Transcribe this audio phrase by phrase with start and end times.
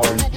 [0.00, 0.28] Oh,